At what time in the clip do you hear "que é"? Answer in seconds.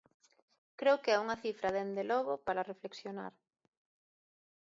1.03-1.21